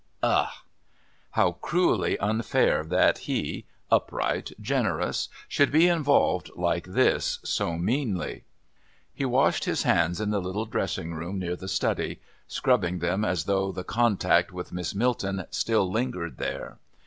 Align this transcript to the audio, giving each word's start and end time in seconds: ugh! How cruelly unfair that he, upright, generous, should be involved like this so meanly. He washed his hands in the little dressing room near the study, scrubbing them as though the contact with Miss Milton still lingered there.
ugh! 0.23 0.49
How 1.29 1.51
cruelly 1.51 2.17
unfair 2.17 2.83
that 2.85 3.19
he, 3.19 3.65
upright, 3.91 4.51
generous, 4.59 5.29
should 5.47 5.71
be 5.71 5.87
involved 5.87 6.49
like 6.55 6.87
this 6.87 7.37
so 7.43 7.77
meanly. 7.77 8.43
He 9.13 9.25
washed 9.25 9.65
his 9.65 9.83
hands 9.83 10.19
in 10.19 10.31
the 10.31 10.41
little 10.41 10.65
dressing 10.65 11.13
room 11.13 11.37
near 11.37 11.55
the 11.55 11.67
study, 11.67 12.19
scrubbing 12.47 12.97
them 12.97 13.23
as 13.23 13.43
though 13.43 13.71
the 13.71 13.83
contact 13.83 14.51
with 14.51 14.73
Miss 14.73 14.95
Milton 14.95 15.45
still 15.51 15.91
lingered 15.91 16.37
there. 16.39 16.79